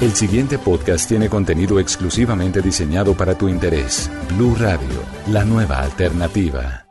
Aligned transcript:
El 0.00 0.14
siguiente 0.14 0.58
podcast 0.60 1.08
tiene 1.08 1.28
contenido 1.28 1.80
exclusivamente 1.80 2.62
diseñado 2.62 3.16
para 3.16 3.36
tu 3.36 3.48
interés. 3.48 4.08
Blue 4.36 4.54
Radio, 4.54 5.02
la 5.26 5.44
nueva 5.44 5.80
alternativa. 5.80 6.86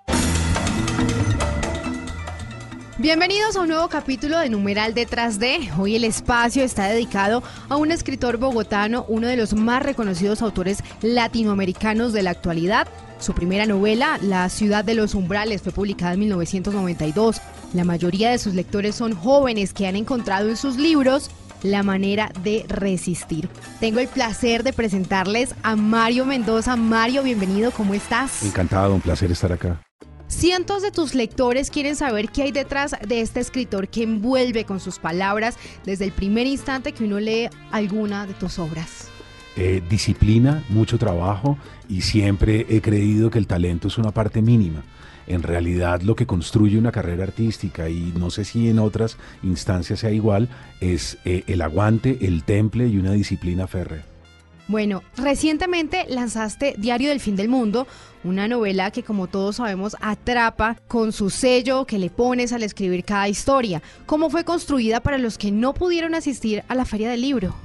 Bienvenidos 2.97 3.55
a 3.55 3.61
un 3.61 3.69
nuevo 3.69 3.87
capítulo 3.87 4.37
de 4.39 4.49
Numeral 4.49 4.93
Detrás 4.93 5.39
de. 5.39 5.69
Hoy 5.77 5.95
el 5.95 6.03
espacio 6.03 6.65
está 6.65 6.89
dedicado 6.89 7.43
a 7.69 7.77
un 7.77 7.93
escritor 7.93 8.35
bogotano, 8.35 9.05
uno 9.07 9.27
de 9.27 9.37
los 9.37 9.53
más 9.53 9.81
reconocidos 9.83 10.41
autores 10.41 10.83
latinoamericanos 11.01 12.11
de 12.11 12.23
la 12.23 12.31
actualidad. 12.31 12.89
Su 13.19 13.33
primera 13.33 13.65
novela, 13.65 14.19
La 14.21 14.49
ciudad 14.49 14.83
de 14.83 14.95
los 14.95 15.15
umbrales, 15.15 15.61
fue 15.61 15.71
publicada 15.71 16.15
en 16.15 16.19
1992. 16.19 17.39
La 17.73 17.85
mayoría 17.85 18.31
de 18.31 18.37
sus 18.37 18.53
lectores 18.53 18.95
son 18.95 19.15
jóvenes 19.15 19.71
que 19.71 19.87
han 19.87 19.95
encontrado 19.95 20.49
en 20.49 20.57
sus 20.57 20.75
libros 20.75 21.31
la 21.63 21.83
manera 21.83 22.31
de 22.43 22.65
resistir. 22.67 23.49
Tengo 23.79 23.99
el 23.99 24.07
placer 24.07 24.63
de 24.63 24.73
presentarles 24.73 25.55
a 25.63 25.75
Mario 25.75 26.25
Mendoza. 26.25 26.75
Mario, 26.75 27.23
bienvenido, 27.23 27.71
¿cómo 27.71 27.93
estás? 27.93 28.43
Encantado, 28.43 28.93
un 28.93 29.01
placer 29.01 29.31
estar 29.31 29.51
acá. 29.51 29.81
Cientos 30.27 30.81
de 30.81 30.91
tus 30.91 31.15
lectores 31.15 31.71
quieren 31.71 31.95
saber 31.95 32.29
qué 32.29 32.43
hay 32.43 32.51
detrás 32.51 32.95
de 33.07 33.21
este 33.21 33.39
escritor 33.39 33.87
que 33.87 34.03
envuelve 34.03 34.65
con 34.65 34.81
sus 34.81 34.99
palabras 34.99 35.57
desde 35.85 36.03
el 36.03 36.11
primer 36.11 36.47
instante 36.47 36.91
que 36.91 37.05
uno 37.05 37.19
lee 37.19 37.49
alguna 37.71 38.27
de 38.27 38.33
tus 38.33 38.59
obras. 38.59 39.07
Eh, 39.55 39.81
disciplina, 39.89 40.63
mucho 40.69 40.97
trabajo 40.97 41.57
y 41.87 42.01
siempre 42.01 42.65
he 42.69 42.81
creído 42.81 43.31
que 43.31 43.39
el 43.39 43.47
talento 43.47 43.87
es 43.87 43.97
una 43.97 44.11
parte 44.11 44.41
mínima 44.41 44.83
en 45.27 45.43
realidad 45.43 46.01
lo 46.01 46.15
que 46.15 46.25
construye 46.25 46.77
una 46.77 46.91
carrera 46.91 47.23
artística 47.23 47.89
y 47.89 48.13
no 48.17 48.31
sé 48.31 48.45
si 48.45 48.69
en 48.69 48.79
otras 48.79 49.17
instancias 49.43 49.99
sea 49.99 50.11
igual, 50.11 50.49
es 50.81 51.17
eh, 51.25 51.43
el 51.47 51.61
aguante, 51.61 52.17
el 52.21 52.43
temple 52.43 52.87
y 52.87 52.97
una 52.97 53.11
disciplina 53.11 53.67
férrea. 53.67 54.03
Bueno, 54.67 55.01
recientemente 55.15 56.05
lanzaste 56.09 56.75
Diario 56.77 57.09
del 57.09 57.21
Fin 57.21 57.37
del 57.37 57.47
Mundo, 57.47 57.87
una 58.25 58.49
novela 58.49 58.91
que 58.91 59.01
como 59.01 59.27
todos 59.27 59.57
sabemos 59.57 59.95
atrapa 60.01 60.75
con 60.89 61.13
su 61.13 61.29
sello 61.29 61.85
que 61.85 61.97
le 61.97 62.09
pones 62.09 62.51
al 62.51 62.63
escribir 62.63 63.05
cada 63.05 63.29
historia. 63.29 63.81
¿Cómo 64.05 64.29
fue 64.29 64.43
construida 64.43 64.99
para 64.99 65.17
los 65.17 65.37
que 65.37 65.51
no 65.51 65.73
pudieron 65.73 66.15
asistir 66.15 66.63
a 66.67 66.75
la 66.75 66.83
feria 66.83 67.09
del 67.09 67.21
libro? 67.21 67.55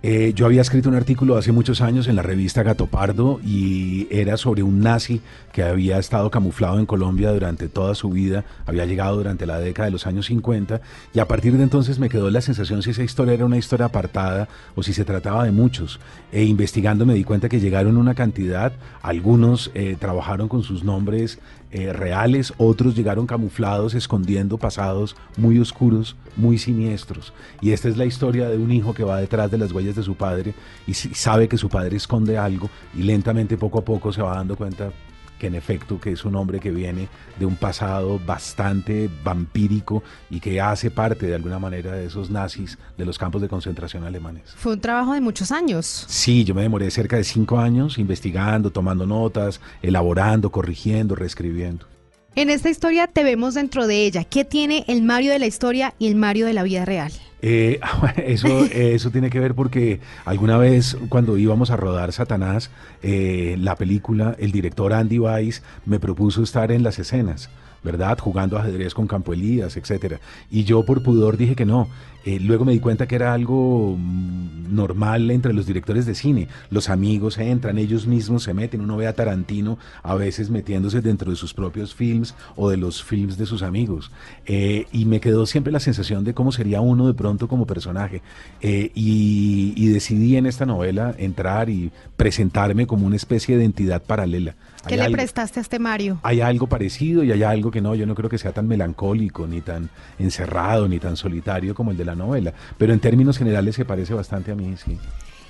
Eh, 0.00 0.32
yo 0.32 0.46
había 0.46 0.60
escrito 0.60 0.88
un 0.88 0.94
artículo 0.94 1.36
hace 1.36 1.50
muchos 1.50 1.80
años 1.80 2.06
en 2.06 2.14
la 2.14 2.22
revista 2.22 2.62
Gato 2.62 2.86
Pardo 2.86 3.40
y 3.44 4.06
era 4.12 4.36
sobre 4.36 4.62
un 4.62 4.78
nazi 4.78 5.20
que 5.52 5.64
había 5.64 5.98
estado 5.98 6.30
camuflado 6.30 6.78
en 6.78 6.86
Colombia 6.86 7.32
durante 7.32 7.68
toda 7.68 7.96
su 7.96 8.10
vida, 8.10 8.44
había 8.64 8.86
llegado 8.86 9.16
durante 9.16 9.44
la 9.44 9.58
década 9.58 9.86
de 9.86 9.90
los 9.90 10.06
años 10.06 10.26
50 10.26 10.80
y 11.12 11.18
a 11.18 11.26
partir 11.26 11.56
de 11.56 11.64
entonces 11.64 11.98
me 11.98 12.08
quedó 12.08 12.30
la 12.30 12.40
sensación 12.40 12.80
si 12.80 12.90
esa 12.90 13.02
historia 13.02 13.34
era 13.34 13.44
una 13.44 13.56
historia 13.56 13.86
apartada 13.86 14.48
o 14.76 14.84
si 14.84 14.92
se 14.92 15.04
trataba 15.04 15.42
de 15.42 15.50
muchos. 15.50 15.98
E 16.30 16.44
investigando 16.44 17.04
me 17.04 17.14
di 17.14 17.24
cuenta 17.24 17.48
que 17.48 17.58
llegaron 17.58 17.96
una 17.96 18.14
cantidad, 18.14 18.72
algunos 19.02 19.72
eh, 19.74 19.96
trabajaron 19.98 20.46
con 20.46 20.62
sus 20.62 20.84
nombres 20.84 21.40
eh, 21.70 21.92
reales, 21.92 22.54
otros 22.56 22.96
llegaron 22.96 23.26
camuflados, 23.26 23.94
escondiendo 23.94 24.56
pasados 24.56 25.16
muy 25.36 25.58
oscuros, 25.58 26.16
muy 26.34 26.56
siniestros. 26.56 27.34
Y 27.60 27.72
esta 27.72 27.88
es 27.88 27.98
la 27.98 28.06
historia 28.06 28.48
de 28.48 28.56
un 28.56 28.70
hijo 28.70 28.94
que 28.94 29.04
va 29.04 29.20
detrás 29.20 29.50
de 29.50 29.58
las 29.58 29.72
huellas 29.72 29.87
de 29.96 30.02
su 30.02 30.14
padre 30.14 30.54
y 30.86 30.94
sabe 30.94 31.48
que 31.48 31.56
su 31.56 31.68
padre 31.68 31.96
esconde 31.96 32.38
algo 32.38 32.70
y 32.94 33.02
lentamente, 33.02 33.56
poco 33.56 33.78
a 33.78 33.84
poco, 33.84 34.12
se 34.12 34.22
va 34.22 34.36
dando 34.36 34.56
cuenta 34.56 34.92
que 35.38 35.46
en 35.46 35.54
efecto 35.54 36.00
que 36.00 36.12
es 36.12 36.24
un 36.24 36.36
hombre 36.36 36.60
que 36.60 36.70
viene 36.70 37.08
de 37.38 37.46
un 37.46 37.56
pasado 37.56 38.18
bastante 38.18 39.08
vampírico 39.22 40.02
y 40.30 40.40
que 40.40 40.60
hace 40.60 40.90
parte 40.90 41.26
de 41.26 41.34
alguna 41.34 41.58
manera 41.58 41.92
de 41.92 42.06
esos 42.06 42.28
nazis 42.30 42.76
de 42.96 43.04
los 43.06 43.18
campos 43.18 43.40
de 43.40 43.48
concentración 43.48 44.04
alemanes. 44.04 44.54
Fue 44.56 44.72
un 44.72 44.80
trabajo 44.80 45.14
de 45.14 45.20
muchos 45.20 45.52
años. 45.52 46.04
Sí, 46.08 46.44
yo 46.44 46.54
me 46.54 46.62
demoré 46.62 46.90
cerca 46.90 47.16
de 47.16 47.24
cinco 47.24 47.58
años 47.58 47.98
investigando, 47.98 48.70
tomando 48.70 49.06
notas, 49.06 49.60
elaborando, 49.80 50.50
corrigiendo, 50.50 51.14
reescribiendo. 51.14 51.86
En 52.34 52.50
esta 52.50 52.70
historia 52.70 53.06
te 53.06 53.24
vemos 53.24 53.54
dentro 53.54 53.86
de 53.86 54.04
ella. 54.04 54.24
¿Qué 54.24 54.44
tiene 54.44 54.84
el 54.86 55.02
Mario 55.02 55.32
de 55.32 55.38
la 55.38 55.46
historia 55.46 55.94
y 55.98 56.06
el 56.06 56.14
Mario 56.14 56.46
de 56.46 56.52
la 56.52 56.62
vida 56.62 56.84
real? 56.84 57.12
Eh, 57.40 57.80
eso, 58.16 58.64
eso 58.64 59.10
tiene 59.10 59.30
que 59.30 59.40
ver 59.40 59.54
porque 59.54 60.00
alguna 60.24 60.58
vez 60.58 60.96
cuando 61.08 61.38
íbamos 61.38 61.70
a 61.70 61.76
rodar 61.76 62.12
Satanás, 62.12 62.70
eh, 63.02 63.56
la 63.58 63.76
película, 63.76 64.36
el 64.38 64.52
director 64.52 64.92
Andy 64.92 65.18
Weiss 65.18 65.62
me 65.86 66.00
propuso 66.00 66.42
estar 66.42 66.72
en 66.72 66.82
las 66.82 66.98
escenas. 66.98 67.50
¿verdad? 67.80 68.18
Jugando 68.18 68.58
ajedrez 68.58 68.92
con 68.92 69.06
Campo 69.06 69.32
Elías, 69.32 69.76
etcétera. 69.76 70.18
Y 70.50 70.64
yo 70.64 70.84
por 70.84 71.02
pudor 71.02 71.36
dije 71.36 71.54
que 71.54 71.64
no. 71.64 71.88
Eh, 72.28 72.38
luego 72.40 72.66
me 72.66 72.72
di 72.72 72.78
cuenta 72.78 73.08
que 73.08 73.14
era 73.14 73.32
algo 73.32 73.96
mm, 73.96 74.74
normal 74.74 75.30
entre 75.30 75.54
los 75.54 75.64
directores 75.64 76.04
de 76.04 76.14
cine. 76.14 76.46
Los 76.68 76.90
amigos 76.90 77.38
entran, 77.38 77.78
ellos 77.78 78.06
mismos 78.06 78.42
se 78.42 78.52
meten. 78.52 78.82
Uno 78.82 78.98
ve 78.98 79.06
a 79.06 79.14
Tarantino 79.14 79.78
a 80.02 80.14
veces 80.14 80.50
metiéndose 80.50 81.00
dentro 81.00 81.30
de 81.30 81.38
sus 81.38 81.54
propios 81.54 81.94
films 81.94 82.34
o 82.54 82.68
de 82.68 82.76
los 82.76 83.02
films 83.02 83.38
de 83.38 83.46
sus 83.46 83.62
amigos. 83.62 84.10
Eh, 84.44 84.84
y 84.92 85.06
me 85.06 85.20
quedó 85.20 85.46
siempre 85.46 85.72
la 85.72 85.80
sensación 85.80 86.22
de 86.24 86.34
cómo 86.34 86.52
sería 86.52 86.82
uno 86.82 87.06
de 87.06 87.14
pronto 87.14 87.48
como 87.48 87.66
personaje. 87.66 88.20
Eh, 88.60 88.90
y, 88.94 89.72
y 89.74 89.88
decidí 89.88 90.36
en 90.36 90.44
esta 90.44 90.66
novela 90.66 91.14
entrar 91.16 91.70
y 91.70 91.90
presentarme 92.18 92.86
como 92.86 93.06
una 93.06 93.16
especie 93.16 93.56
de 93.56 93.64
entidad 93.64 94.02
paralela. 94.02 94.54
¿Qué 94.86 94.96
le 94.96 95.10
prestaste 95.10 95.60
a 95.60 95.62
este 95.62 95.78
Mario? 95.78 96.18
Hay 96.22 96.40
algo 96.40 96.66
parecido 96.66 97.24
y 97.24 97.32
hay 97.32 97.42
algo 97.42 97.70
que 97.70 97.80
no, 97.80 97.94
yo 97.94 98.06
no 98.06 98.14
creo 98.14 98.30
que 98.30 98.38
sea 98.38 98.52
tan 98.52 98.68
melancólico, 98.68 99.46
ni 99.46 99.60
tan 99.60 99.90
encerrado, 100.18 100.88
ni 100.88 100.98
tan 100.98 101.16
solitario 101.16 101.74
como 101.74 101.90
el 101.90 101.96
de 101.96 102.04
la 102.04 102.14
novela, 102.18 102.52
pero 102.76 102.92
en 102.92 103.00
términos 103.00 103.38
generales 103.38 103.74
se 103.74 103.86
parece 103.86 104.12
bastante 104.12 104.52
a 104.52 104.54
mí, 104.54 104.74
sí. 104.76 104.98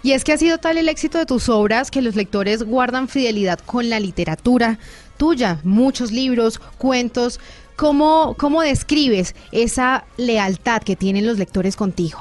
Y 0.03 0.13
es 0.13 0.23
que 0.23 0.33
ha 0.33 0.39
sido 0.39 0.59
tal 0.59 0.79
el 0.79 0.89
éxito 0.89 1.19
de 1.19 1.27
tus 1.27 1.49
obras 1.49 1.91
que 1.91 2.03
los 2.03 2.15
lectores 2.15 2.63
guardan 2.63 3.09
fidelidad 3.09 3.59
con 3.59 3.91
la 3.91 3.99
literatura 3.99 4.79
tuya, 5.17 5.59
muchos 5.65 6.13
libros, 6.13 6.61
cuentos. 6.79 7.41
¿Cómo, 7.77 8.35
cómo 8.39 8.63
describes 8.63 9.35
esa 9.53 10.05
lealtad 10.17 10.83
que 10.83 10.97
tienen 10.97 11.27
los 11.27 11.39
lectores 11.39 11.77
contigo? 11.77 12.19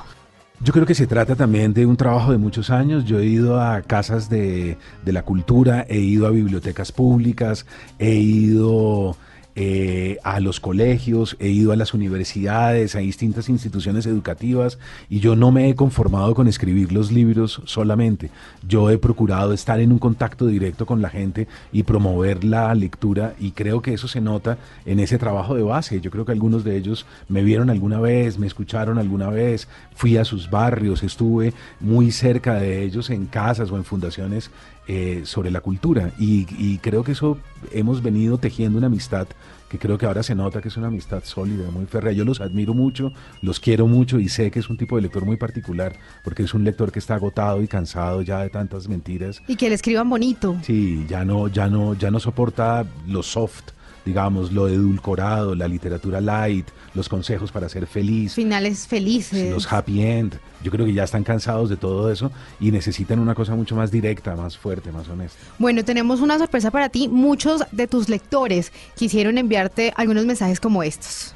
Yo 0.60 0.74
creo 0.74 0.88
que 0.88 0.96
se 0.96 1.06
trata 1.06 1.36
también 1.36 1.74
de 1.74 1.86
un 1.86 1.98
trabajo 1.98 2.32
de 2.32 2.40
muchos 2.40 2.72
años. 2.72 3.06
Yo 3.06 3.20
he 3.20 3.26
ido 3.26 3.62
a 3.62 3.82
casas 3.84 4.28
de, 4.28 4.78
de 5.06 5.14
la 5.14 5.22
cultura, 5.22 5.86
he 5.88 6.00
ido 6.00 6.26
a 6.26 6.32
bibliotecas 6.32 6.92
públicas, 6.92 7.68
he 8.00 8.16
ido 8.16 9.16
eh, 9.60 10.20
a 10.24 10.40
los 10.40 10.60
colegios, 10.60 11.36
he 11.40 11.48
ido 11.48 11.72
a 11.72 11.76
las 11.76 11.96
universidades, 11.96 12.96
a 12.96 13.00
distintas 13.00 13.50
instituciones 13.50 14.06
educativas 14.06 14.78
y 15.10 15.20
yo 15.20 15.36
no 15.36 15.52
me 15.52 15.68
he 15.68 15.74
conformado 15.74 16.36
con 16.36 16.48
escribir 16.48 16.92
los 16.92 17.12
libros 17.12 17.64
solamente. 17.66 18.30
Yo 18.68 18.92
he 18.92 19.00
procurado 19.00 19.54
estar 19.54 19.80
en 19.80 19.92
un 19.92 19.98
contacto 19.98 20.46
directo 20.46 20.86
con 20.86 21.02
la 21.02 21.10
gente 21.10 21.48
y 21.72 21.82
promover 21.82 22.44
la 22.44 22.76
lectura 22.76 23.34
y 23.40 23.50
creo 23.50 23.82
que 23.82 23.96
eso 23.96 24.08
se 24.08 24.22
nota 24.22 24.60
en 24.86 25.00
ese 25.00 25.18
trabajo 25.18 25.56
de 25.56 25.64
base. 25.64 26.02
Yo 26.02 26.12
creo 26.12 26.24
que 26.24 26.34
algunos 26.34 26.64
de 26.64 26.78
ellos 26.78 27.08
me 27.28 27.42
vieron 27.42 27.72
alguna 27.72 28.00
vez, 28.00 28.38
me 28.38 28.46
escucharon 28.46 29.00
alguna 29.00 29.32
vez, 29.32 29.68
fui 29.96 30.18
a 30.18 30.24
sus 30.24 30.52
barrios, 30.52 31.02
estuve 31.02 31.56
muy 31.80 32.12
cerca 32.12 32.54
de 32.54 32.84
ellos 32.84 33.10
en 33.10 33.26
casas 33.26 33.72
o 33.72 33.78
en 33.78 33.86
fundaciones 33.86 34.52
eh, 34.88 35.24
sobre 35.26 35.52
la 35.52 35.62
cultura 35.62 36.12
y, 36.18 36.46
y 36.58 36.78
creo 36.78 37.04
que 37.04 37.14
eso 37.14 37.38
hemos 37.74 38.02
venido 38.02 38.38
tejiendo 38.38 38.78
una 38.78 38.88
amistad 38.88 39.28
que 39.70 39.78
creo 39.80 39.98
que 39.98 40.06
ahora 40.06 40.24
se 40.24 40.36
nota 40.36 40.62
que 40.62 40.70
es 40.70 40.78
una 40.78 40.88
amistad 40.88 41.24
sólida, 41.24 41.70
muy 41.72 41.86
férrea. 41.86 42.14
Yo 42.14 42.24
los 42.24 42.42
admiro 42.42 42.74
mucho, 42.74 43.12
los 43.42 43.60
quiero 43.60 43.88
mucho 43.88 44.20
y 44.20 44.30
sé 44.30 44.52
que 44.52 44.60
es 44.60 44.70
un 44.70 44.78
tipo 44.78 44.96
de 44.96 45.04
lector 45.04 45.26
muy 45.26 45.38
particular, 45.38 45.94
porque 46.24 46.44
es 46.44 46.54
un 46.54 46.64
lector 46.64 46.92
que 46.92 47.00
está 47.00 47.16
agotado 47.16 47.62
y 47.62 47.68
cansado 47.68 48.22
ya 48.22 48.42
de 48.42 48.50
tantas 48.50 48.88
mentiras. 48.88 49.42
Y 49.48 49.56
que 49.56 49.70
le 49.70 49.76
escriban 49.76 50.10
bonito. 50.10 50.58
Sí, 50.64 51.06
ya 51.08 51.26
no, 51.26 51.48
ya 51.48 51.68
no, 51.68 51.94
ya 51.94 52.12
no 52.12 52.20
soporta 52.20 52.86
lo 53.08 53.24
soft 53.24 53.72
digamos, 54.08 54.54
lo 54.54 54.70
edulcorado, 54.70 55.54
la 55.54 55.68
literatura 55.68 56.22
light, 56.22 56.66
los 56.94 57.10
consejos 57.10 57.52
para 57.52 57.68
ser 57.68 57.86
feliz. 57.88 58.34
Finales 58.34 58.88
felices. 58.88 59.52
Los 59.52 59.72
happy 59.72 60.02
end. 60.02 60.40
Yo 60.64 60.72
creo 60.72 60.86
que 60.86 60.94
ya 60.94 61.04
están 61.04 61.26
cansados 61.26 61.70
de 61.70 61.76
todo 61.76 62.10
eso 62.10 62.32
y 62.62 62.72
necesitan 62.72 63.20
una 63.20 63.36
cosa 63.36 63.54
mucho 63.54 63.76
más 63.76 63.92
directa, 63.92 64.34
más 64.38 64.58
fuerte, 64.58 64.94
más 64.94 65.10
honesta. 65.10 65.38
Bueno, 65.60 65.84
tenemos 65.84 66.22
una 66.22 66.38
sorpresa 66.40 66.72
para 66.72 66.88
ti. 66.88 67.10
Muchos 67.10 67.64
de 67.74 67.86
tus 67.88 68.08
lectores 68.08 68.72
quisieron 68.96 69.38
enviarte 69.38 69.94
algunos 69.98 70.26
mensajes 70.26 70.62
como 70.62 70.84
estos. 70.84 71.36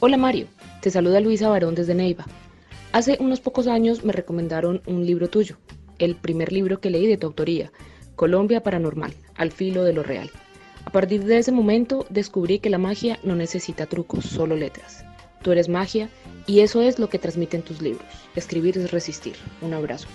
Hola 0.00 0.18
Mario, 0.18 0.48
te 0.82 0.90
saluda 0.90 1.20
Luisa 1.20 1.48
Barón 1.48 1.74
desde 1.74 1.94
Neiva. 1.94 2.26
Hace 2.92 3.16
unos 3.20 3.40
pocos 3.40 3.68
años 3.68 4.04
me 4.04 4.12
recomendaron 4.12 4.82
un 4.84 5.06
libro 5.06 5.30
tuyo, 5.30 5.56
el 5.98 6.14
primer 6.14 6.52
libro 6.52 6.78
que 6.78 6.90
leí 6.90 7.06
de 7.06 7.16
tu 7.16 7.26
autoría, 7.26 7.72
Colombia 8.20 8.62
Paranormal, 8.62 9.14
al 9.34 9.50
filo 9.50 9.82
de 9.82 9.94
lo 9.94 10.02
real. 10.02 10.30
A 10.84 10.90
partir 10.90 11.24
de 11.24 11.38
ese 11.38 11.52
momento 11.52 12.04
descubrí 12.10 12.58
que 12.58 12.68
la 12.68 12.76
magia 12.76 13.18
no 13.22 13.34
necesita 13.34 13.86
trucos, 13.86 14.26
solo 14.26 14.56
letras. 14.56 15.06
Tú 15.40 15.52
eres 15.52 15.70
magia 15.70 16.10
y 16.46 16.60
eso 16.60 16.82
es 16.82 16.98
lo 16.98 17.08
que 17.08 17.18
transmiten 17.18 17.62
tus 17.62 17.80
libros. 17.80 18.06
Escribir 18.36 18.76
es 18.76 18.90
resistir. 18.90 19.36
Un 19.62 19.72
abrazo. 19.72 20.06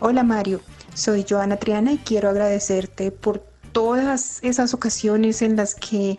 Hola 0.00 0.24
Mario, 0.24 0.60
soy 0.94 1.24
Joana 1.28 1.56
Triana 1.56 1.92
y 1.92 1.98
quiero 1.98 2.30
agradecerte 2.30 3.12
por 3.12 3.46
todas 3.70 4.42
esas 4.42 4.74
ocasiones 4.74 5.40
en 5.40 5.54
las 5.54 5.76
que 5.76 6.18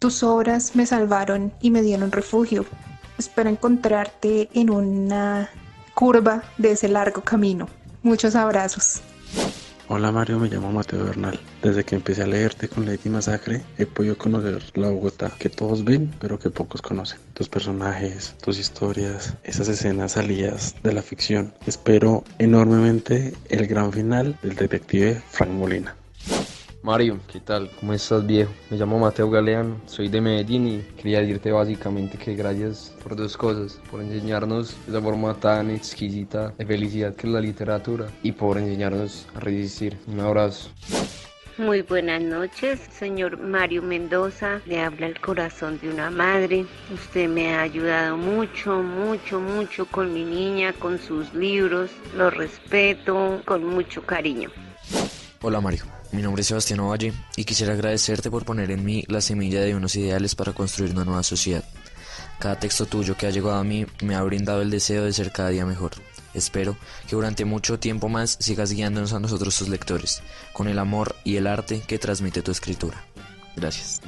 tus 0.00 0.24
obras 0.24 0.74
me 0.74 0.84
salvaron 0.84 1.52
y 1.60 1.70
me 1.70 1.80
dieron 1.80 2.10
refugio. 2.10 2.66
Espero 3.18 3.50
encontrarte 3.50 4.48
en 4.52 4.70
una 4.70 5.48
curva 5.94 6.42
de 6.56 6.72
ese 6.72 6.88
largo 6.88 7.22
camino. 7.22 7.68
Muchos 8.02 8.34
abrazos. 8.34 9.00
Hola 9.90 10.12
Mario, 10.12 10.38
me 10.38 10.48
llamo 10.48 10.70
Mateo 10.70 11.02
Bernal. 11.02 11.40
Desde 11.62 11.82
que 11.82 11.94
empecé 11.94 12.22
a 12.22 12.26
leerte 12.26 12.68
con 12.68 12.84
Lady 12.84 13.08
Masacre, 13.08 13.62
he 13.78 13.86
podido 13.86 14.18
conocer 14.18 14.62
la 14.74 14.90
Bogotá 14.90 15.32
que 15.38 15.48
todos 15.48 15.82
ven, 15.82 16.12
pero 16.20 16.38
que 16.38 16.50
pocos 16.50 16.82
conocen. 16.82 17.18
Tus 17.32 17.48
personajes, 17.48 18.34
tus 18.42 18.58
historias, 18.58 19.32
esas 19.44 19.66
escenas 19.68 20.12
salidas 20.12 20.74
de 20.82 20.92
la 20.92 21.00
ficción. 21.00 21.54
Espero 21.66 22.22
enormemente 22.38 23.32
el 23.48 23.66
gran 23.66 23.90
final 23.90 24.36
del 24.42 24.56
detective 24.56 25.22
Frank 25.30 25.52
Molina. 25.52 25.96
Mario, 26.82 27.18
¿qué 27.30 27.40
tal? 27.40 27.68
¿Cómo 27.80 27.92
estás 27.92 28.24
viejo? 28.24 28.52
Me 28.70 28.76
llamo 28.76 28.98
Mateo 28.98 29.28
Galeano, 29.28 29.80
soy 29.86 30.08
de 30.08 30.20
Medellín 30.20 30.68
y 30.68 30.78
quería 30.96 31.20
decirte 31.20 31.50
básicamente 31.50 32.16
que 32.16 32.34
gracias 32.34 32.94
por 33.02 33.16
dos 33.16 33.36
cosas, 33.36 33.80
por 33.90 34.00
enseñarnos 34.00 34.76
esa 34.88 35.02
forma 35.02 35.34
tan 35.34 35.70
exquisita 35.70 36.54
de 36.56 36.64
felicidad 36.64 37.14
que 37.16 37.26
es 37.26 37.32
la 37.32 37.40
literatura 37.40 38.06
y 38.22 38.30
por 38.30 38.58
enseñarnos 38.58 39.26
a 39.34 39.40
resistir. 39.40 39.98
Un 40.06 40.20
abrazo. 40.20 40.70
Muy 41.58 41.82
buenas 41.82 42.22
noches, 42.22 42.78
señor 42.92 43.36
Mario 43.38 43.82
Mendoza. 43.82 44.60
Le 44.64 44.80
habla 44.80 45.08
el 45.08 45.20
corazón 45.20 45.80
de 45.80 45.90
una 45.90 46.08
madre. 46.08 46.64
Usted 46.94 47.28
me 47.28 47.52
ha 47.52 47.62
ayudado 47.62 48.16
mucho, 48.16 48.80
mucho, 48.80 49.40
mucho 49.40 49.84
con 49.86 50.14
mi 50.14 50.24
niña, 50.24 50.72
con 50.74 51.00
sus 51.00 51.34
libros. 51.34 51.90
Lo 52.16 52.30
respeto 52.30 53.42
con 53.44 53.64
mucho 53.64 54.02
cariño. 54.02 54.50
Hola 55.42 55.60
Mario. 55.60 55.97
Mi 56.10 56.22
nombre 56.22 56.40
es 56.40 56.48
Sebastián 56.48 56.80
Ovalle 56.80 57.12
y 57.36 57.44
quisiera 57.44 57.74
agradecerte 57.74 58.30
por 58.30 58.44
poner 58.44 58.70
en 58.70 58.84
mí 58.84 59.04
la 59.08 59.20
semilla 59.20 59.60
de 59.60 59.74
unos 59.74 59.94
ideales 59.94 60.34
para 60.34 60.52
construir 60.54 60.92
una 60.92 61.04
nueva 61.04 61.22
sociedad. 61.22 61.64
Cada 62.38 62.58
texto 62.58 62.86
tuyo 62.86 63.16
que 63.16 63.26
ha 63.26 63.30
llegado 63.30 63.56
a 63.56 63.64
mí 63.64 63.84
me 64.02 64.14
ha 64.14 64.22
brindado 64.22 64.62
el 64.62 64.70
deseo 64.70 65.04
de 65.04 65.12
ser 65.12 65.32
cada 65.32 65.50
día 65.50 65.66
mejor. 65.66 65.92
Espero 66.32 66.76
que 67.06 67.16
durante 67.16 67.44
mucho 67.44 67.78
tiempo 67.78 68.08
más 68.08 68.38
sigas 68.40 68.72
guiándonos 68.72 69.12
a 69.12 69.20
nosotros 69.20 69.58
tus 69.58 69.68
lectores, 69.68 70.22
con 70.52 70.68
el 70.68 70.78
amor 70.78 71.14
y 71.24 71.36
el 71.36 71.46
arte 71.46 71.82
que 71.86 71.98
transmite 71.98 72.42
tu 72.42 72.52
escritura. 72.52 73.04
Gracias. 73.56 74.00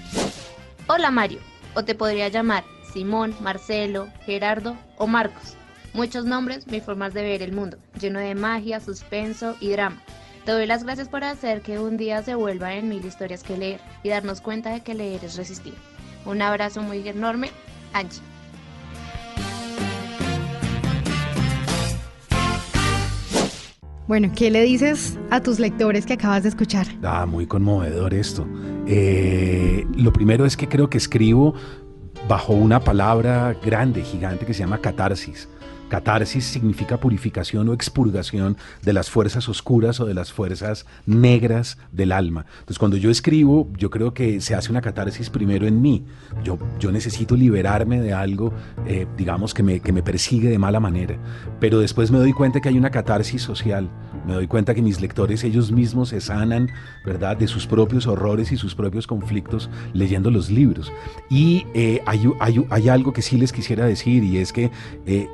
Hola 0.87 1.11
Mario, 1.11 1.41
o 1.75 1.85
te 1.85 1.95
podría 1.95 2.29
llamar 2.29 2.65
Simón, 2.93 3.35
Marcelo, 3.41 4.09
Gerardo 4.25 4.77
o 4.97 5.07
Marcos. 5.07 5.55
Muchos 5.93 6.25
nombres, 6.25 6.67
mi 6.67 6.81
formas 6.81 7.13
de 7.13 7.23
ver 7.23 7.43
el 7.43 7.53
mundo, 7.53 7.77
lleno 8.01 8.21
de 8.21 8.35
magia, 8.35 8.81
suspenso 8.81 9.57
y 9.61 9.71
drama. 9.71 10.03
Te 10.45 10.53
doy 10.53 10.67
las 10.67 10.85
gracias 10.85 11.09
por 11.09 11.23
hacer 11.23 11.61
que 11.61 11.79
un 11.79 11.97
día 11.97 12.23
se 12.23 12.35
vuelva 12.35 12.75
en 12.75 12.89
mil 12.89 13.05
historias 13.05 13.43
que 13.43 13.59
leer 13.59 13.81
y 14.03 14.09
darnos 14.09 14.41
cuenta 14.41 14.71
de 14.71 14.81
que 14.81 14.95
leer 14.95 15.25
es 15.25 15.37
resistir. 15.37 15.75
Un 16.25 16.41
abrazo 16.41 16.83
muy 16.83 17.07
enorme, 17.07 17.51
Angie. 17.93 18.23
Bueno, 24.07 24.33
¿qué 24.35 24.51
le 24.51 24.63
dices 24.63 25.19
a 25.31 25.41
tus 25.41 25.61
lectores 25.61 26.05
que 26.05 26.15
acabas 26.15 26.43
de 26.43 26.49
escuchar? 26.49 26.87
Ah, 27.05 27.27
muy 27.27 27.47
conmovedor 27.47 28.13
esto. 28.13 28.45
Eh, 28.87 29.87
lo 29.95 30.13
primero 30.13 30.47
es 30.47 30.57
que 30.57 30.69
creo 30.69 30.91
que 30.91 30.99
escribo 30.99 31.55
bajo 32.27 32.53
una 32.53 32.81
palabra 32.81 33.55
grande, 33.65 34.03
gigante, 34.03 34.47
que 34.47 34.55
se 34.55 34.61
llama 34.61 34.79
catarsis. 34.79 35.49
Catarsis 35.91 36.45
significa 36.45 36.99
purificación 36.99 37.69
o 37.69 37.75
expurgación 37.75 38.57
de 38.83 38.93
las 38.93 39.11
fuerzas 39.11 39.49
oscuras 39.49 40.01
o 40.01 40.07
de 40.07 40.15
las 40.15 40.33
fuerzas 40.33 40.87
negras 41.05 41.77
del 41.93 42.13
alma. 42.13 42.47
Entonces, 42.61 42.79
cuando 42.79 42.97
yo 42.97 43.11
escribo, 43.11 43.69
yo 43.77 43.91
creo 43.91 44.15
que 44.15 44.41
se 44.41 44.55
hace 44.55 44.71
una 44.71 44.81
catarsis 44.81 45.29
primero 45.29 45.67
en 45.67 45.83
mí. 45.83 46.07
Yo, 46.45 46.59
yo 46.79 46.93
necesito 46.93 47.37
liberarme 47.37 48.01
de 48.01 48.13
algo, 48.13 48.55
eh, 48.87 49.07
digamos, 49.17 49.53
que 49.53 49.63
me, 49.63 49.81
que 49.81 49.93
me 49.93 50.03
persigue 50.03 50.49
de 50.49 50.59
mala 50.59 50.81
manera. 50.81 51.19
Pero 51.59 51.81
después 51.81 52.11
me 52.11 52.19
doy 52.19 52.33
cuenta 52.33 52.61
que 52.61 52.69
hay 52.69 52.79
una 52.79 52.91
catarsis 52.91 53.43
social. 53.43 53.91
Me 54.27 54.35
doy 54.35 54.47
cuenta 54.47 54.75
que 54.75 54.83
mis 54.83 55.01
lectores 55.01 55.43
ellos 55.45 55.73
mismos 55.73 56.11
se 56.11 56.21
sanan, 56.21 56.69
¿verdad?, 57.05 57.37
de 57.37 57.49
sus 57.49 57.67
propios 57.67 58.07
horrores 58.07 58.53
y 58.53 58.57
sus 58.57 58.75
propios 58.75 59.07
conflictos 59.07 59.69
leyendo 59.93 60.31
los 60.31 60.51
libros. 60.51 60.93
Y 61.29 61.67
eh, 61.75 62.01
hay, 62.07 62.31
hay, 62.39 62.89
algo 62.89 63.13
que 63.13 63.23
sí 63.23 63.37
les 63.37 63.53
quisiera 63.53 63.87
decir 63.87 64.23
y 64.23 64.39
es 64.39 64.53
que 64.53 64.71
eh, 65.07 65.29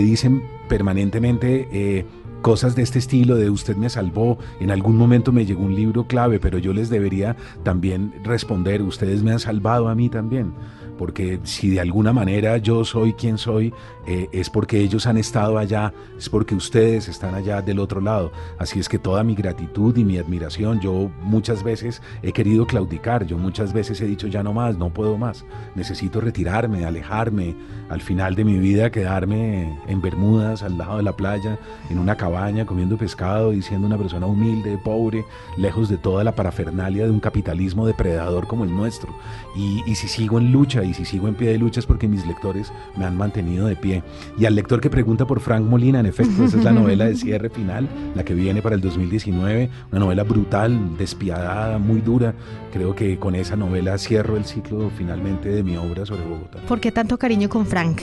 dicen 0.00 0.42
permanentemente 0.68 1.68
eh, 1.72 2.06
cosas 2.42 2.74
de 2.76 2.82
este 2.82 2.98
estilo, 2.98 3.36
de 3.36 3.50
usted 3.50 3.76
me 3.76 3.88
salvó, 3.88 4.38
en 4.60 4.70
algún 4.70 4.96
momento 4.96 5.32
me 5.32 5.44
llegó 5.44 5.62
un 5.62 5.74
libro 5.74 6.06
clave, 6.06 6.38
pero 6.38 6.58
yo 6.58 6.72
les 6.72 6.90
debería 6.90 7.36
también 7.62 8.12
responder, 8.22 8.82
ustedes 8.82 9.22
me 9.22 9.32
han 9.32 9.40
salvado 9.40 9.88
a 9.88 9.94
mí 9.94 10.08
también 10.08 10.52
porque 10.98 11.40
si 11.44 11.70
de 11.70 11.80
alguna 11.80 12.12
manera 12.12 12.58
yo 12.58 12.84
soy 12.84 13.14
quien 13.14 13.38
soy, 13.38 13.72
eh, 14.06 14.28
es 14.32 14.50
porque 14.50 14.80
ellos 14.80 15.06
han 15.06 15.16
estado 15.16 15.58
allá, 15.58 15.92
es 16.18 16.28
porque 16.28 16.54
ustedes 16.54 17.08
están 17.08 17.34
allá 17.34 17.62
del 17.62 17.78
otro 17.78 18.00
lado. 18.00 18.32
Así 18.58 18.78
es 18.78 18.88
que 18.88 18.98
toda 18.98 19.22
mi 19.22 19.34
gratitud 19.34 19.96
y 19.96 20.04
mi 20.04 20.18
admiración, 20.18 20.80
yo 20.80 21.10
muchas 21.22 21.62
veces 21.62 22.02
he 22.22 22.32
querido 22.32 22.66
claudicar, 22.66 23.26
yo 23.26 23.38
muchas 23.38 23.72
veces 23.72 24.00
he 24.00 24.06
dicho 24.06 24.26
ya 24.26 24.42
no 24.42 24.52
más, 24.52 24.76
no 24.76 24.90
puedo 24.90 25.16
más, 25.16 25.44
necesito 25.74 26.20
retirarme, 26.20 26.84
alejarme, 26.84 27.54
al 27.88 28.00
final 28.00 28.34
de 28.34 28.44
mi 28.44 28.58
vida 28.58 28.90
quedarme 28.90 29.78
en 29.86 30.00
Bermudas, 30.00 30.62
al 30.62 30.76
lado 30.76 30.98
de 30.98 31.02
la 31.02 31.16
playa, 31.16 31.58
en 31.88 31.98
una 31.98 32.16
cabaña, 32.16 32.66
comiendo 32.66 32.96
pescado 32.96 33.52
y 33.52 33.62
siendo 33.62 33.86
una 33.86 33.96
persona 33.96 34.26
humilde, 34.26 34.78
pobre, 34.82 35.24
lejos 35.56 35.88
de 35.88 35.96
toda 35.96 36.24
la 36.24 36.34
parafernalia 36.34 37.04
de 37.04 37.10
un 37.10 37.20
capitalismo 37.20 37.86
depredador 37.86 38.46
como 38.46 38.64
el 38.64 38.74
nuestro. 38.74 39.14
Y, 39.54 39.82
y 39.86 39.94
si 39.94 40.08
sigo 40.08 40.38
en 40.38 40.52
lucha, 40.52 40.82
y 40.88 40.94
si 40.94 41.04
sigo 41.04 41.28
en 41.28 41.34
pie 41.34 41.50
de 41.50 41.58
lucha 41.58 41.80
es 41.80 41.86
porque 41.86 42.08
mis 42.08 42.26
lectores 42.26 42.72
me 42.96 43.04
han 43.04 43.16
mantenido 43.16 43.66
de 43.66 43.76
pie. 43.76 44.02
Y 44.38 44.46
al 44.46 44.54
lector 44.54 44.80
que 44.80 44.90
pregunta 44.90 45.26
por 45.26 45.40
Frank 45.40 45.64
Molina, 45.64 46.00
en 46.00 46.06
efecto, 46.06 46.44
esa 46.44 46.58
es 46.58 46.64
la 46.64 46.72
novela 46.72 47.04
de 47.04 47.16
cierre 47.16 47.50
final, 47.50 47.88
la 48.14 48.24
que 48.24 48.34
viene 48.34 48.62
para 48.62 48.74
el 48.74 48.80
2019, 48.80 49.70
una 49.90 50.00
novela 50.00 50.24
brutal, 50.24 50.96
despiadada, 50.96 51.78
muy 51.78 52.00
dura. 52.00 52.34
Creo 52.72 52.94
que 52.94 53.18
con 53.18 53.34
esa 53.34 53.56
novela 53.56 53.98
cierro 53.98 54.36
el 54.36 54.44
ciclo 54.44 54.90
finalmente 54.96 55.48
de 55.48 55.62
mi 55.62 55.76
obra 55.76 56.06
sobre 56.06 56.24
Bogotá. 56.24 56.58
¿Por 56.66 56.80
qué 56.80 56.92
tanto 56.92 57.18
cariño 57.18 57.48
con 57.48 57.66
Frank? 57.66 58.02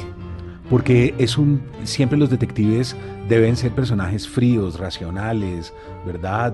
Porque 0.70 1.14
es 1.18 1.38
un 1.38 1.62
siempre 1.84 2.18
los 2.18 2.30
detectives 2.30 2.96
deben 3.28 3.56
ser 3.56 3.72
personajes 3.72 4.28
fríos, 4.28 4.80
racionales, 4.80 5.74
¿verdad? 6.06 6.54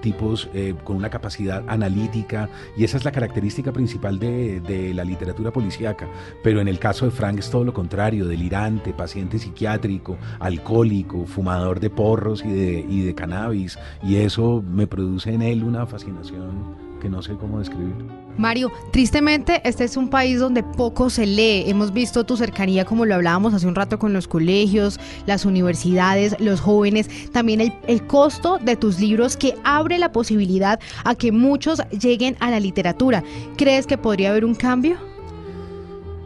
Tipos 0.00 0.48
eh, 0.54 0.74
con 0.84 0.96
una 0.96 1.10
capacidad 1.10 1.64
analítica 1.66 2.48
y 2.76 2.84
esa 2.84 2.96
es 2.96 3.04
la 3.04 3.10
característica 3.10 3.72
principal 3.72 4.18
de, 4.18 4.60
de, 4.60 4.94
la 4.94 5.04
literatura 5.04 5.50
policíaca. 5.50 6.06
Pero 6.42 6.60
en 6.60 6.68
el 6.68 6.78
caso 6.78 7.04
de 7.04 7.10
Frank 7.10 7.40
es 7.40 7.50
todo 7.50 7.64
lo 7.64 7.74
contrario, 7.74 8.26
delirante, 8.26 8.92
paciente 8.92 9.38
psiquiátrico, 9.38 10.16
alcohólico, 10.38 11.26
fumador 11.26 11.80
de 11.80 11.90
porros 11.90 12.44
y 12.44 12.50
de, 12.50 12.86
y 12.88 13.02
de 13.02 13.14
cannabis 13.14 13.78
y 14.02 14.16
eso 14.16 14.62
me 14.62 14.86
produce 14.86 15.32
en 15.32 15.42
él 15.42 15.64
una 15.64 15.86
fascinación 15.86 16.83
que 17.04 17.10
no 17.10 17.20
sé 17.20 17.36
cómo 17.36 17.58
describir. 17.58 17.94
Mario, 18.38 18.72
tristemente 18.90 19.60
este 19.68 19.84
es 19.84 19.98
un 19.98 20.08
país 20.08 20.40
donde 20.40 20.62
poco 20.62 21.10
se 21.10 21.26
lee. 21.26 21.64
Hemos 21.66 21.92
visto 21.92 22.24
tu 22.24 22.34
cercanía, 22.38 22.86
como 22.86 23.04
lo 23.04 23.14
hablábamos 23.14 23.52
hace 23.52 23.66
un 23.66 23.74
rato, 23.74 23.98
con 23.98 24.14
los 24.14 24.26
colegios, 24.26 24.98
las 25.26 25.44
universidades, 25.44 26.34
los 26.40 26.62
jóvenes, 26.62 27.30
también 27.30 27.60
el, 27.60 27.74
el, 27.86 28.06
costo 28.06 28.58
de 28.58 28.76
tus 28.76 28.98
libros 29.00 29.36
que 29.36 29.54
abre 29.64 29.98
la 29.98 30.12
posibilidad 30.12 30.80
a 31.04 31.14
que 31.14 31.30
muchos 31.30 31.82
lleguen 31.90 32.38
a 32.40 32.50
la 32.50 32.58
literatura. 32.58 33.22
¿Crees 33.58 33.86
que 33.86 33.98
podría 33.98 34.30
haber 34.30 34.46
un 34.46 34.54
cambio? 34.54 35.13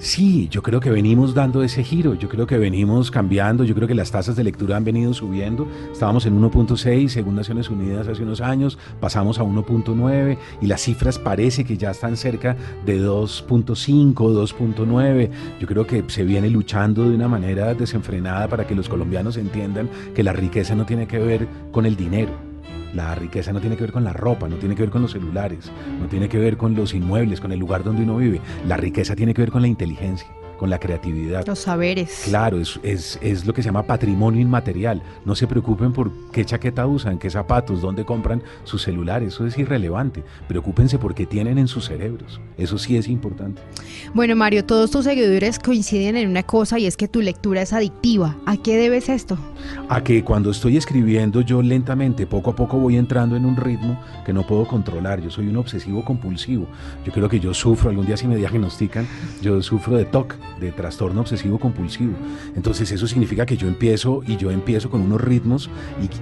Sí, 0.00 0.48
yo 0.48 0.62
creo 0.62 0.78
que 0.78 0.90
venimos 0.90 1.34
dando 1.34 1.64
ese 1.64 1.82
giro, 1.82 2.14
yo 2.14 2.28
creo 2.28 2.46
que 2.46 2.56
venimos 2.56 3.10
cambiando, 3.10 3.64
yo 3.64 3.74
creo 3.74 3.88
que 3.88 3.96
las 3.96 4.12
tasas 4.12 4.36
de 4.36 4.44
lectura 4.44 4.76
han 4.76 4.84
venido 4.84 5.12
subiendo, 5.12 5.66
estábamos 5.92 6.24
en 6.24 6.40
1.6 6.40 7.08
según 7.08 7.34
Naciones 7.34 7.68
Unidas 7.68 8.06
hace 8.06 8.22
unos 8.22 8.40
años, 8.40 8.78
pasamos 9.00 9.40
a 9.40 9.42
1.9 9.42 10.38
y 10.60 10.66
las 10.68 10.82
cifras 10.82 11.18
parece 11.18 11.64
que 11.64 11.76
ya 11.76 11.90
están 11.90 12.16
cerca 12.16 12.56
de 12.86 13.04
2.5, 13.04 14.14
2.9, 14.14 15.30
yo 15.58 15.66
creo 15.66 15.84
que 15.84 16.04
se 16.06 16.22
viene 16.22 16.48
luchando 16.48 17.02
de 17.08 17.16
una 17.16 17.26
manera 17.26 17.74
desenfrenada 17.74 18.46
para 18.46 18.68
que 18.68 18.76
los 18.76 18.88
colombianos 18.88 19.36
entiendan 19.36 19.90
que 20.14 20.22
la 20.22 20.32
riqueza 20.32 20.76
no 20.76 20.86
tiene 20.86 21.08
que 21.08 21.18
ver 21.18 21.48
con 21.72 21.86
el 21.86 21.96
dinero, 21.96 22.47
la 22.94 23.14
riqueza 23.14 23.52
no 23.52 23.60
tiene 23.60 23.76
que 23.76 23.82
ver 23.82 23.92
con 23.92 24.04
la 24.04 24.12
ropa, 24.12 24.48
no 24.48 24.56
tiene 24.56 24.74
que 24.74 24.82
ver 24.82 24.90
con 24.90 25.02
los 25.02 25.12
celulares, 25.12 25.70
no 26.00 26.08
tiene 26.08 26.28
que 26.28 26.38
ver 26.38 26.56
con 26.56 26.74
los 26.74 26.94
inmuebles, 26.94 27.40
con 27.40 27.52
el 27.52 27.58
lugar 27.58 27.84
donde 27.84 28.02
uno 28.02 28.16
vive. 28.16 28.40
La 28.66 28.76
riqueza 28.76 29.14
tiene 29.14 29.34
que 29.34 29.42
ver 29.42 29.50
con 29.50 29.62
la 29.62 29.68
inteligencia 29.68 30.28
con 30.58 30.68
la 30.68 30.78
creatividad. 30.78 31.46
Los 31.46 31.60
saberes. 31.60 32.24
Claro, 32.24 32.60
es, 32.60 32.78
es, 32.82 33.18
es, 33.22 33.46
lo 33.46 33.54
que 33.54 33.62
se 33.62 33.68
llama 33.68 33.84
patrimonio 33.84 34.42
inmaterial. 34.42 35.02
No 35.24 35.34
se 35.34 35.46
preocupen 35.46 35.92
por 35.92 36.10
qué 36.32 36.44
chaqueta 36.44 36.86
usan, 36.86 37.18
qué 37.18 37.30
zapatos, 37.30 37.80
dónde 37.80 38.04
compran 38.04 38.42
sus 38.64 38.82
celulares, 38.82 39.34
eso 39.34 39.46
es 39.46 39.56
irrelevante. 39.56 40.22
Preocúpense 40.46 40.98
por 40.98 41.14
qué 41.14 41.24
tienen 41.24 41.58
en 41.58 41.68
sus 41.68 41.86
cerebros. 41.86 42.40
Eso 42.58 42.76
sí 42.76 42.96
es 42.96 43.08
importante. 43.08 43.62
Bueno, 44.12 44.36
Mario, 44.36 44.64
todos 44.64 44.90
tus 44.90 45.04
seguidores 45.04 45.58
coinciden 45.58 46.16
en 46.16 46.28
una 46.28 46.42
cosa 46.42 46.78
y 46.78 46.86
es 46.86 46.96
que 46.96 47.08
tu 47.08 47.22
lectura 47.22 47.62
es 47.62 47.72
adictiva. 47.72 48.36
¿A 48.44 48.56
qué 48.56 48.76
debes 48.76 49.08
esto? 49.08 49.38
A 49.88 50.02
que 50.02 50.22
cuando 50.24 50.50
estoy 50.50 50.76
escribiendo 50.76 51.40
yo 51.40 51.62
lentamente, 51.62 52.26
poco 52.26 52.50
a 52.50 52.56
poco 52.56 52.78
voy 52.78 52.96
entrando 52.96 53.36
en 53.36 53.44
un 53.44 53.56
ritmo 53.56 54.00
que 54.26 54.32
no 54.32 54.46
puedo 54.46 54.66
controlar. 54.66 55.20
Yo 55.22 55.30
soy 55.30 55.48
un 55.48 55.56
obsesivo 55.56 56.04
compulsivo. 56.04 56.66
Yo 57.04 57.12
creo 57.12 57.28
que 57.28 57.40
yo 57.40 57.54
sufro, 57.54 57.90
algún 57.90 58.06
día 58.06 58.16
si 58.16 58.26
me 58.26 58.36
diagnostican, 58.36 59.06
yo 59.40 59.62
sufro 59.62 59.96
de 59.96 60.04
TOC 60.04 60.34
de 60.60 60.72
trastorno 60.72 61.20
obsesivo 61.20 61.58
compulsivo. 61.58 62.14
Entonces 62.54 62.90
eso 62.92 63.06
significa 63.06 63.46
que 63.46 63.56
yo 63.56 63.68
empiezo 63.68 64.22
y 64.26 64.36
yo 64.36 64.50
empiezo 64.50 64.90
con 64.90 65.00
unos 65.00 65.20
ritmos 65.20 65.70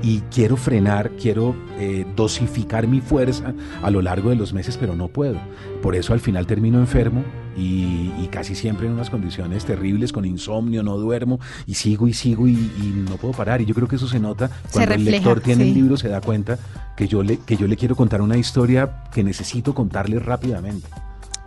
y, 0.02 0.20
quiero 0.30 0.56
frenar, 0.56 1.10
quiero 1.20 1.54
eh, 1.78 2.04
dosificar 2.16 2.86
mi 2.86 3.00
fuerza 3.00 3.54
a 3.82 3.90
lo 3.90 4.02
largo 4.02 4.30
de 4.30 4.36
los 4.36 4.52
meses, 4.52 4.76
pero 4.76 4.94
no 4.96 5.08
puedo. 5.08 5.38
Por 5.82 5.94
eso 5.94 6.12
al 6.12 6.20
final 6.20 6.46
termino 6.46 6.78
enfermo 6.78 7.22
y, 7.56 8.28
casi 8.30 8.54
siempre 8.54 8.86
en 8.86 8.92
unas 8.92 9.08
condiciones 9.08 9.64
terribles, 9.64 10.12
con 10.12 10.24
insomnio, 10.24 10.82
no 10.82 10.98
duermo 10.98 11.40
y 11.66 11.74
sigo 11.74 12.08
y 12.08 12.12
sigo 12.12 12.46
y, 12.48 12.54
no 13.08 13.16
puedo 13.16 13.32
parar. 13.32 13.60
Y 13.60 13.66
yo 13.66 13.74
creo 13.74 13.88
que 13.88 13.96
eso 13.96 14.08
se 14.08 14.20
nota 14.20 14.50
cuando 14.72 14.94
el 14.94 15.04
lector 15.04 15.40
tiene 15.40 15.64
el 15.64 15.74
libro, 15.74 15.96
se 15.96 16.08
da 16.08 16.20
cuenta 16.20 16.58
que 16.96 17.08
yo, 17.08 17.22
le, 17.22 17.38
que 17.38 17.56
yo 17.56 17.66
le 17.66 17.76
quiero 17.76 17.96
contar 17.96 18.20
una 18.20 18.36
historia 18.36 19.04
que 19.12 19.22
necesito 19.22 19.74
contarle 19.74 20.18
rápidamente. 20.18 20.88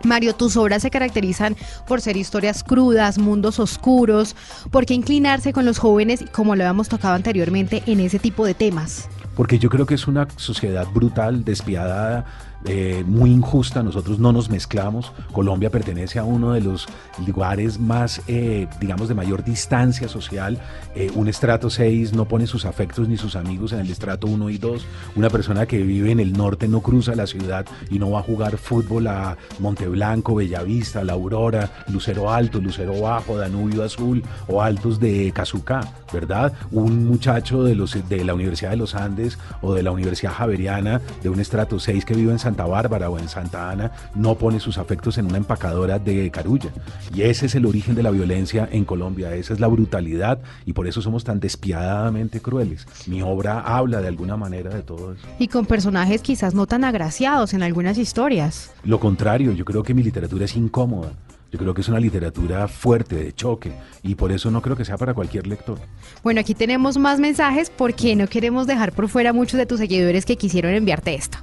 Mario, 0.04 0.34
tus 0.34 0.56
obras 0.56 0.82
se 0.82 0.90
caracterizan 0.90 1.56
por 1.86 2.00
ser 2.00 2.16
historias 2.16 2.64
crudas, 2.64 3.18
mundos 3.18 3.58
oscuros. 3.58 4.34
¿Por 4.70 4.86
qué 4.86 4.94
inclinarse 4.94 5.52
con 5.52 5.64
los 5.64 5.78
jóvenes, 5.78 6.24
como 6.32 6.56
lo 6.56 6.62
habíamos 6.62 6.88
tocado 6.88 7.14
anteriormente, 7.14 7.82
en 7.86 8.00
ese 8.00 8.18
tipo 8.18 8.44
de 8.44 8.54
temas? 8.54 9.08
Porque 9.36 9.58
yo 9.58 9.70
creo 9.70 9.86
que 9.86 9.94
es 9.94 10.06
una 10.06 10.26
sociedad 10.36 10.86
brutal, 10.92 11.44
despiadada, 11.44 12.26
eh, 12.64 13.04
muy 13.06 13.30
injusta, 13.30 13.82
nosotros 13.82 14.18
no 14.18 14.32
nos 14.32 14.50
mezclamos, 14.50 15.12
Colombia 15.32 15.70
pertenece 15.70 16.18
a 16.18 16.24
uno 16.24 16.52
de 16.52 16.60
los 16.60 16.86
lugares 17.26 17.78
más, 17.78 18.20
eh, 18.28 18.66
digamos, 18.80 19.08
de 19.08 19.14
mayor 19.14 19.42
distancia 19.44 20.08
social, 20.08 20.58
eh, 20.94 21.10
un 21.14 21.28
estrato 21.28 21.70
6 21.70 22.12
no 22.12 22.26
pone 22.26 22.46
sus 22.46 22.66
afectos 22.66 23.08
ni 23.08 23.16
sus 23.16 23.34
amigos 23.34 23.72
en 23.72 23.80
el 23.80 23.90
estrato 23.90 24.26
1 24.26 24.50
y 24.50 24.58
2, 24.58 24.84
una 25.16 25.30
persona 25.30 25.66
que 25.66 25.82
vive 25.82 26.10
en 26.10 26.20
el 26.20 26.34
norte 26.34 26.68
no 26.68 26.80
cruza 26.80 27.14
la 27.14 27.26
ciudad 27.26 27.64
y 27.90 27.98
no 27.98 28.10
va 28.10 28.20
a 28.20 28.22
jugar 28.22 28.58
fútbol 28.58 29.06
a 29.06 29.38
Monteblanco, 29.58 30.34
Bellavista, 30.34 31.02
La 31.02 31.14
Aurora, 31.14 31.70
Lucero 31.88 32.30
Alto, 32.30 32.60
Lucero 32.60 33.00
Bajo, 33.00 33.38
Danubio 33.38 33.84
Azul 33.84 34.22
o 34.48 34.62
Altos 34.62 35.00
de 35.00 35.32
Cazucá, 35.32 35.80
¿verdad? 36.12 36.52
Un 36.70 37.06
muchacho 37.06 37.64
de, 37.64 37.74
los, 37.74 37.96
de 38.08 38.24
la 38.24 38.34
Universidad 38.34 38.70
de 38.70 38.76
los 38.76 38.94
Andes 38.94 39.38
o 39.62 39.72
de 39.74 39.82
la 39.82 39.92
Universidad 39.92 40.32
Javeriana 40.32 41.00
de 41.22 41.28
un 41.28 41.40
estrato 41.40 41.78
6 41.78 42.04
que 42.04 42.14
vive 42.14 42.32
en 42.32 42.38
San 42.38 42.49
Santa 42.50 42.66
Bárbara 42.66 43.08
o 43.08 43.16
en 43.16 43.28
Santa 43.28 43.70
Ana 43.70 43.92
no 44.16 44.34
pone 44.34 44.58
sus 44.58 44.76
afectos 44.76 45.18
en 45.18 45.26
una 45.26 45.36
empacadora 45.36 46.00
de 46.00 46.28
carulla. 46.32 46.70
Y 47.14 47.22
ese 47.22 47.46
es 47.46 47.54
el 47.54 47.64
origen 47.64 47.94
de 47.94 48.02
la 48.02 48.10
violencia 48.10 48.68
en 48.72 48.84
Colombia, 48.84 49.36
esa 49.36 49.54
es 49.54 49.60
la 49.60 49.68
brutalidad 49.68 50.40
y 50.66 50.72
por 50.72 50.88
eso 50.88 51.00
somos 51.00 51.22
tan 51.22 51.38
despiadadamente 51.38 52.40
crueles. 52.40 52.88
Mi 53.06 53.22
obra 53.22 53.60
habla 53.60 54.00
de 54.00 54.08
alguna 54.08 54.36
manera 54.36 54.74
de 54.74 54.82
todo 54.82 55.12
eso. 55.12 55.24
Y 55.38 55.46
con 55.46 55.64
personajes 55.64 56.22
quizás 56.22 56.52
no 56.52 56.66
tan 56.66 56.82
agraciados 56.82 57.54
en 57.54 57.62
algunas 57.62 57.98
historias. 57.98 58.72
Lo 58.82 58.98
contrario, 58.98 59.52
yo 59.52 59.64
creo 59.64 59.84
que 59.84 59.94
mi 59.94 60.02
literatura 60.02 60.46
es 60.46 60.56
incómoda. 60.56 61.12
Yo 61.52 61.58
creo 61.58 61.72
que 61.72 61.82
es 61.82 61.88
una 61.88 62.00
literatura 62.00 62.66
fuerte, 62.66 63.14
de 63.14 63.32
choque, 63.32 63.72
y 64.02 64.16
por 64.16 64.32
eso 64.32 64.50
no 64.50 64.60
creo 64.60 64.76
que 64.76 64.84
sea 64.84 64.96
para 64.96 65.14
cualquier 65.14 65.46
lector. 65.46 65.78
Bueno, 66.24 66.40
aquí 66.40 66.54
tenemos 66.54 66.98
más 66.98 67.20
mensajes 67.20 67.70
porque 67.70 68.16
no 68.16 68.26
queremos 68.26 68.66
dejar 68.66 68.92
por 68.92 69.08
fuera 69.08 69.32
muchos 69.32 69.58
de 69.58 69.66
tus 69.66 69.78
seguidores 69.78 70.26
que 70.26 70.36
quisieron 70.36 70.74
enviarte 70.74 71.14
esto. 71.14 71.38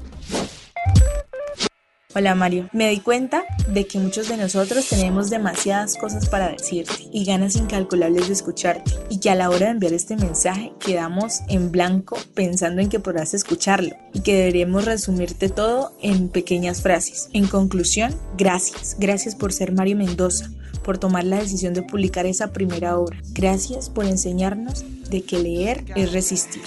Hola 2.15 2.35
Mario, 2.35 2.69
me 2.71 2.89
di 2.89 3.01
cuenta 3.01 3.43
de 3.67 3.85
que 3.85 3.99
muchos 3.99 4.29
de 4.29 4.37
nosotros 4.37 4.87
tenemos 4.87 5.29
demasiadas 5.29 5.97
cosas 5.97 6.29
para 6.29 6.47
decirte 6.47 6.93
y 7.11 7.25
ganas 7.25 7.57
incalculables 7.57 8.27
de 8.27 8.33
escucharte 8.33 8.93
y 9.09 9.19
que 9.19 9.29
a 9.29 9.35
la 9.35 9.49
hora 9.49 9.65
de 9.65 9.71
enviar 9.73 9.91
este 9.91 10.15
mensaje 10.15 10.71
quedamos 10.79 11.41
en 11.49 11.69
blanco 11.69 12.17
pensando 12.33 12.81
en 12.81 12.87
que 12.87 13.01
podrás 13.01 13.33
escucharlo 13.33 13.93
y 14.13 14.21
que 14.21 14.35
deberíamos 14.35 14.85
resumirte 14.85 15.49
todo 15.49 15.91
en 16.01 16.29
pequeñas 16.29 16.81
frases. 16.81 17.29
En 17.33 17.45
conclusión, 17.45 18.15
gracias, 18.37 18.95
gracias 18.97 19.35
por 19.35 19.51
ser 19.51 19.73
Mario 19.73 19.97
Mendoza, 19.97 20.49
por 20.85 20.99
tomar 20.99 21.25
la 21.25 21.39
decisión 21.39 21.73
de 21.73 21.83
publicar 21.83 22.25
esa 22.25 22.53
primera 22.53 22.97
obra. 22.97 23.17
Gracias 23.33 23.89
por 23.89 24.05
enseñarnos 24.05 24.85
de 25.09 25.23
que 25.23 25.39
leer 25.39 25.83
es 25.97 26.13
resistir. 26.13 26.63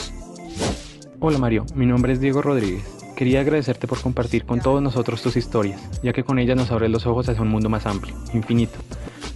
Hola 1.19 1.39
Mario, 1.39 1.65
mi 1.75 1.87
nombre 1.87 2.13
es 2.13 2.21
Diego 2.21 2.43
Rodríguez 2.43 3.00
Quería 3.21 3.43
agradecerte 3.43 3.87
por 3.87 4.01
compartir 4.01 4.47
con 4.47 4.61
todos 4.61 4.81
nosotros 4.81 5.21
tus 5.21 5.37
historias, 5.37 5.79
ya 6.03 6.15
que 6.15 6.25
con 6.25 6.39
ellas 6.39 6.57
nos 6.57 6.71
abres 6.71 6.91
los 6.91 7.05
ojos 7.05 7.29
hacia 7.29 7.43
un 7.43 7.51
mundo 7.51 7.69
más 7.69 7.85
amplio, 7.85 8.15
infinito. 8.33 8.79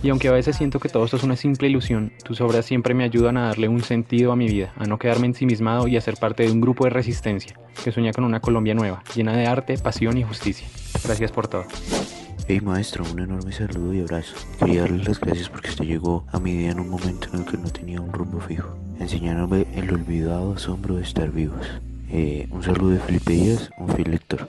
Y 0.02 0.08
aunque 0.08 0.28
a 0.28 0.32
veces 0.32 0.56
siento 0.56 0.80
que 0.80 0.88
todo 0.88 1.04
esto 1.04 1.18
es 1.18 1.22
una 1.22 1.36
simple 1.36 1.68
ilusión, 1.68 2.10
tus 2.24 2.40
obras 2.40 2.64
siempre 2.64 2.94
me 2.94 3.04
ayudan 3.04 3.36
a 3.36 3.48
darle 3.48 3.68
un 3.68 3.82
sentido 3.82 4.32
a 4.32 4.36
mi 4.36 4.48
vida, 4.48 4.72
a 4.78 4.86
no 4.86 4.98
quedarme 4.98 5.26
ensimismado 5.26 5.86
y 5.86 5.98
a 5.98 6.00
ser 6.00 6.16
parte 6.16 6.44
de 6.44 6.52
un 6.52 6.62
grupo 6.62 6.84
de 6.84 6.90
resistencia 6.92 7.60
que 7.84 7.92
sueña 7.92 8.12
con 8.12 8.24
una 8.24 8.40
Colombia 8.40 8.72
nueva, 8.72 9.02
llena 9.14 9.36
de 9.36 9.46
arte, 9.46 9.76
pasión 9.76 10.16
y 10.16 10.22
justicia. 10.22 10.66
Gracias 11.04 11.30
por 11.30 11.48
todo. 11.48 11.66
Hey 12.48 12.62
maestro, 12.62 13.04
un 13.12 13.20
enorme 13.20 13.52
saludo 13.52 13.92
y 13.92 14.00
abrazo. 14.00 14.34
Quería 14.60 14.80
darle 14.80 15.04
las 15.04 15.20
gracias 15.20 15.50
porque 15.50 15.68
usted 15.68 15.84
llegó 15.84 16.24
a 16.32 16.40
mi 16.40 16.56
vida 16.56 16.70
en 16.70 16.80
un 16.80 16.88
momento 16.88 17.28
en 17.34 17.40
el 17.40 17.44
que 17.44 17.58
no 17.58 17.68
tenía 17.68 18.00
un 18.00 18.14
rumbo 18.14 18.40
fijo, 18.40 18.78
enseñándome 18.98 19.66
el 19.74 19.92
olvidado 19.92 20.54
asombro 20.54 20.96
de 20.96 21.02
estar 21.02 21.30
vivos. 21.30 21.66
Eh, 22.10 22.46
un 22.50 22.62
saludo 22.62 22.90
de 22.90 22.98
Felipe 23.00 23.32
Díaz, 23.32 23.70
un 23.78 23.88
fiel 23.94 24.10
lector. 24.10 24.48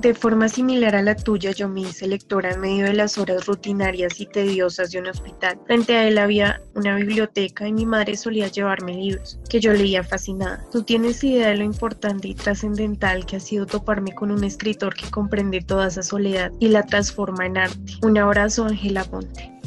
De 0.00 0.14
forma 0.14 0.48
similar 0.48 0.94
a 0.94 1.02
la 1.02 1.16
tuya, 1.16 1.50
yo 1.50 1.68
me 1.68 1.80
hice 1.80 2.06
lectora 2.06 2.52
en 2.52 2.60
medio 2.60 2.84
de 2.84 2.92
las 2.92 3.18
horas 3.18 3.46
rutinarias 3.46 4.20
y 4.20 4.26
tediosas 4.26 4.92
de 4.92 5.00
un 5.00 5.08
hospital. 5.08 5.58
Frente 5.66 5.96
a 5.96 6.06
él 6.06 6.18
había 6.18 6.62
una 6.76 6.94
biblioteca 6.94 7.66
y 7.66 7.72
mi 7.72 7.84
madre 7.84 8.16
solía 8.16 8.46
llevarme 8.46 8.94
libros, 8.94 9.40
que 9.50 9.58
yo 9.58 9.72
leía 9.72 10.04
fascinada. 10.04 10.64
Tú 10.70 10.84
tienes 10.84 11.24
idea 11.24 11.48
de 11.48 11.56
lo 11.56 11.64
importante 11.64 12.28
y 12.28 12.34
trascendental 12.34 13.26
que 13.26 13.36
ha 13.36 13.40
sido 13.40 13.66
toparme 13.66 14.14
con 14.14 14.30
un 14.30 14.44
escritor 14.44 14.94
que 14.94 15.10
comprende 15.10 15.62
toda 15.62 15.88
esa 15.88 16.04
soledad 16.04 16.52
y 16.60 16.68
la 16.68 16.86
transforma 16.86 17.46
en 17.46 17.58
arte. 17.58 17.94
Un 18.02 18.18
abrazo, 18.18 18.66
Ángela 18.66 19.02
Ponte. 19.02 19.57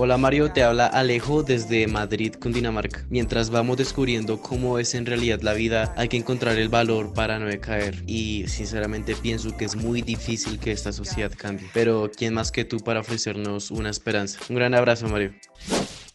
Hola 0.00 0.16
Mario, 0.16 0.52
te 0.52 0.62
habla 0.62 0.86
Alejo 0.86 1.42
desde 1.42 1.88
Madrid, 1.88 2.32
Cundinamarca. 2.40 3.04
Mientras 3.10 3.50
vamos 3.50 3.78
descubriendo 3.78 4.40
cómo 4.40 4.78
es 4.78 4.94
en 4.94 5.04
realidad 5.06 5.40
la 5.42 5.54
vida, 5.54 5.92
hay 5.96 6.06
que 6.06 6.16
encontrar 6.16 6.56
el 6.56 6.68
valor 6.68 7.12
para 7.14 7.40
no 7.40 7.46
decaer. 7.46 8.04
Y 8.06 8.44
sinceramente 8.46 9.16
pienso 9.16 9.56
que 9.56 9.64
es 9.64 9.74
muy 9.74 10.02
difícil 10.02 10.60
que 10.60 10.70
esta 10.70 10.92
sociedad 10.92 11.32
cambie. 11.36 11.66
Pero 11.74 12.12
¿quién 12.16 12.32
más 12.32 12.52
que 12.52 12.64
tú 12.64 12.78
para 12.78 13.00
ofrecernos 13.00 13.72
una 13.72 13.90
esperanza? 13.90 14.38
Un 14.48 14.54
gran 14.54 14.72
abrazo 14.72 15.08
Mario. 15.08 15.34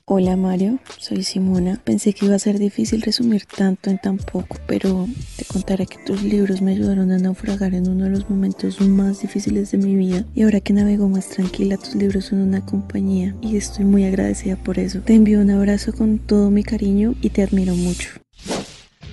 Hola 0.05 0.35
Mario, 0.35 0.79
soy 0.99 1.23
Simona. 1.23 1.79
Pensé 1.81 2.11
que 2.11 2.25
iba 2.25 2.35
a 2.35 2.39
ser 2.39 2.59
difícil 2.59 3.01
resumir 3.01 3.45
tanto 3.45 3.89
en 3.89 3.97
tan 3.97 4.17
poco, 4.17 4.57
pero 4.67 5.07
te 5.37 5.45
contaré 5.45 5.85
que 5.85 5.97
tus 6.05 6.21
libros 6.23 6.61
me 6.61 6.73
ayudaron 6.73 7.09
a 7.13 7.17
naufragar 7.17 7.73
en 7.73 7.87
uno 7.87 8.03
de 8.03 8.09
los 8.09 8.29
momentos 8.29 8.81
más 8.81 9.21
difíciles 9.21 9.71
de 9.71 9.77
mi 9.77 9.95
vida 9.95 10.25
y 10.35 10.43
ahora 10.43 10.59
que 10.59 10.73
navego 10.73 11.07
más 11.07 11.29
tranquila, 11.29 11.77
tus 11.77 11.95
libros 11.95 12.25
son 12.25 12.39
una 12.39 12.65
compañía 12.65 13.33
y 13.41 13.55
estoy 13.55 13.85
muy 13.85 14.03
agradecida 14.03 14.57
por 14.57 14.77
eso. 14.77 14.99
Te 14.99 15.13
envío 15.13 15.39
un 15.39 15.51
abrazo 15.51 15.93
con 15.93 16.19
todo 16.19 16.51
mi 16.51 16.65
cariño 16.65 17.15
y 17.21 17.29
te 17.29 17.41
admiro 17.41 17.73
mucho. 17.73 18.22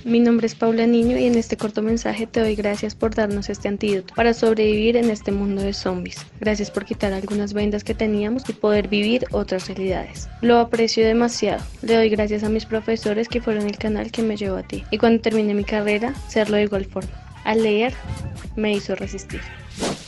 Mi 0.03 0.19
nombre 0.19 0.47
es 0.47 0.55
Paula 0.55 0.87
Niño 0.87 1.15
y 1.17 1.27
en 1.27 1.35
este 1.35 1.57
corto 1.57 1.83
mensaje 1.83 2.25
te 2.25 2.39
doy 2.39 2.55
gracias 2.55 2.95
por 2.95 3.13
darnos 3.13 3.49
este 3.49 3.67
antídoto 3.67 4.15
para 4.15 4.33
sobrevivir 4.33 4.97
en 4.97 5.11
este 5.11 5.31
mundo 5.31 5.61
de 5.61 5.73
zombies. 5.73 6.25
Gracias 6.39 6.71
por 6.71 6.85
quitar 6.85 7.13
algunas 7.13 7.53
vendas 7.53 7.83
que 7.83 7.93
teníamos 7.93 8.49
y 8.49 8.53
poder 8.53 8.87
vivir 8.87 9.25
otras 9.31 9.67
realidades. 9.67 10.27
Lo 10.41 10.57
aprecio 10.57 11.05
demasiado. 11.05 11.63
Le 11.83 11.95
doy 11.95 12.09
gracias 12.09 12.43
a 12.43 12.49
mis 12.49 12.65
profesores 12.65 13.27
que 13.27 13.41
fueron 13.41 13.67
el 13.67 13.77
canal 13.77 14.11
que 14.11 14.23
me 14.23 14.37
llevó 14.37 14.57
a 14.57 14.63
ti. 14.63 14.83
Y 14.89 14.97
cuando 14.97 15.21
termine 15.21 15.53
mi 15.53 15.63
carrera, 15.63 16.15
serlo 16.27 16.57
de 16.57 16.63
igual 16.63 16.85
forma. 16.85 17.11
Al 17.43 17.61
leer, 17.61 17.93
me 18.55 18.73
hizo 18.73 18.95
resistir. 18.95 19.41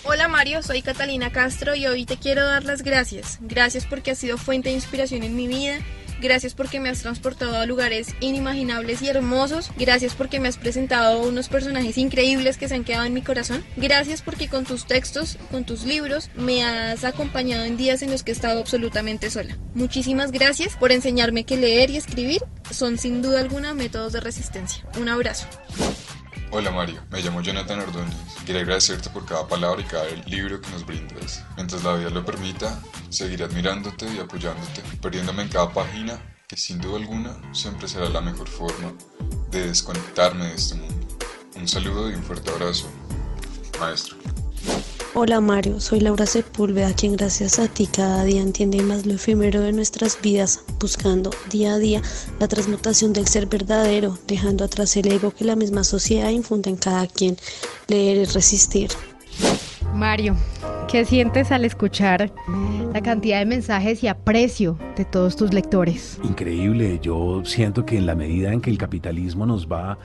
Hola 0.06 0.28
Mario, 0.28 0.64
soy 0.64 0.82
Catalina 0.82 1.32
Castro 1.32 1.76
y 1.76 1.86
hoy 1.86 2.06
te 2.06 2.18
quiero 2.18 2.44
dar 2.44 2.66
las 2.66 2.82
gracias. 2.82 3.38
Gracias 3.42 3.86
porque 3.86 4.12
has 4.12 4.18
sido 4.18 4.38
fuente 4.40 4.70
de 4.70 4.76
inspiración 4.76 5.22
en 5.22 5.36
mi 5.36 5.48
vida 5.48 5.78
Gracias 6.24 6.54
porque 6.54 6.80
me 6.80 6.88
has 6.88 7.02
transportado 7.02 7.58
a 7.58 7.66
lugares 7.66 8.16
inimaginables 8.22 9.02
y 9.02 9.10
hermosos. 9.10 9.72
Gracias 9.78 10.16
porque 10.16 10.40
me 10.40 10.48
has 10.48 10.56
presentado 10.56 11.22
unos 11.22 11.50
personajes 11.50 11.98
increíbles 11.98 12.58
que 12.58 12.70
se 12.70 12.76
han 12.76 12.86
quedado 12.86 13.04
en 13.04 13.14
mi 13.14 13.22
corazón. 13.22 13.62
Gracias 13.76 14.22
porque 14.22 14.48
con 14.48 14.64
tus 14.64 14.86
textos, 14.88 15.38
con 15.52 15.66
tus 15.66 15.84
libros, 15.84 16.30
me 16.36 16.64
has 16.64 17.04
acompañado 17.04 17.66
en 17.66 17.76
días 17.76 18.02
en 18.04 18.10
los 18.12 18.24
que 18.24 18.32
he 18.32 18.36
estado 18.36 18.62
absolutamente 18.62 19.30
sola. 19.30 19.58
Muchísimas 19.76 20.32
gracias 20.32 20.78
por 20.78 20.94
enseñarme 20.94 21.44
que 21.44 21.58
leer 21.58 21.90
y 21.90 21.98
escribir 21.98 22.42
son 22.72 22.98
sin 22.98 23.22
duda 23.22 23.42
alguna 23.42 23.74
métodos 23.74 24.14
de 24.14 24.22
resistencia. 24.22 24.86
Un 24.98 25.10
abrazo. 25.10 25.46
Hola 26.52 26.72
Mario, 26.72 27.02
me 27.10 27.22
llamo 27.22 27.42
Jonathan 27.42 27.80
Ordóñez. 27.80 28.16
Quiero 28.46 28.60
agradecerte 28.60 29.10
por 29.10 29.26
cada 29.26 29.48
palabra 29.48 29.82
y 29.82 29.86
cada 29.86 30.06
libro 30.28 30.62
que 30.62 30.70
nos 30.70 30.86
brindas. 30.86 31.44
Mientras 31.56 31.84
la 31.84 31.96
vida 31.96 32.10
lo 32.10 32.26
permita, 32.26 32.80
seguiré 33.10 33.46
admirándote 33.46 34.06
y 34.14 34.20
apoyándote, 34.20 34.82
perdiéndome 35.02 35.44
en 35.44 35.50
cada 35.50 35.74
página 35.74 36.20
que 36.48 36.58
sin 36.58 36.80
duda 36.80 36.98
alguna 36.98 37.36
siempre 37.54 37.88
será 37.88 38.10
la 38.10 38.22
mejor 38.22 38.48
forma 38.48 38.94
de 39.50 39.68
desconectarme 39.68 40.46
de 40.46 40.56
este 40.56 40.76
mundo. 40.76 41.08
Un 41.56 41.68
saludo 41.68 42.12
y 42.12 42.16
un 42.16 42.24
fuerte 42.24 42.52
abrazo, 42.52 42.88
maestro. 43.80 44.18
Hola 45.16 45.42
Mario, 45.42 45.80
soy 45.80 46.00
Laura 46.00 46.26
Sepúlveda, 46.26 46.92
quien 46.94 47.16
gracias 47.16 47.60
a 47.60 47.68
ti 47.68 47.86
cada 47.86 48.24
día 48.24 48.42
entiende 48.42 48.82
más 48.82 49.06
lo 49.06 49.14
efímero 49.14 49.62
de 49.62 49.72
nuestras 49.72 50.20
vidas, 50.20 50.64
buscando 50.80 51.30
día 51.52 51.76
a 51.76 51.78
día 51.78 52.02
la 52.40 52.48
transmutación 52.48 53.14
del 53.14 53.28
ser 53.28 53.46
verdadero, 53.46 54.18
dejando 54.28 54.64
atrás 54.64 54.98
el 54.98 55.12
ego 55.12 55.30
que 55.30 55.46
la 55.46 55.56
misma 55.56 55.84
sociedad 55.84 56.30
infunde 56.30 56.72
en 56.72 56.78
cada 56.78 57.06
quien. 57.06 57.38
Leer 57.88 58.18
y 58.18 58.26
resistir. 58.26 58.90
Mario, 59.94 60.36
¿qué 60.90 61.06
sientes 61.06 61.52
al 61.52 61.64
escuchar 61.66 62.32
la 62.94 63.02
cantidad 63.02 63.40
de 63.40 63.46
mensajes 63.46 64.04
y 64.04 64.08
aprecio 64.08 64.78
de 64.96 65.04
todos 65.04 65.36
tus 65.36 65.52
lectores. 65.52 66.20
Increíble, 66.24 67.00
yo 67.02 67.42
siento 67.44 67.86
que 67.86 67.98
en 67.98 68.06
la 68.06 68.14
medida 68.14 68.54
en 68.54 68.62
que 68.62 68.70
el 68.70 68.78
capitalismo 68.78 69.48
nos 69.48 69.68
va 69.68 69.98